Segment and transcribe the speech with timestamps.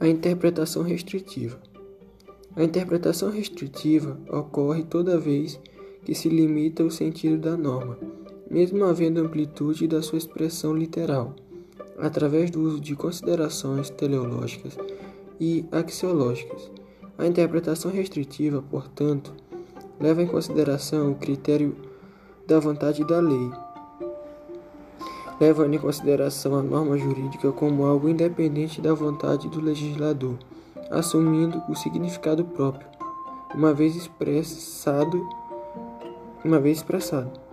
[0.00, 1.58] A interpretação restritiva.
[2.54, 5.58] A interpretação restritiva ocorre toda vez
[6.04, 7.98] que se limita o sentido da norma,
[8.48, 11.34] mesmo havendo amplitude da sua expressão literal,
[11.98, 14.78] através do uso de considerações teleológicas
[15.40, 16.70] e axiológicas.
[17.18, 19.34] A interpretação restritiva, portanto,
[19.98, 21.74] leva em consideração o critério
[22.46, 23.50] da vontade da lei
[25.40, 30.36] levando em consideração a norma jurídica como algo independente da vontade do legislador,
[30.90, 32.86] assumindo o significado próprio,
[33.54, 35.28] uma vez expressado,
[36.44, 37.47] uma vez expressado.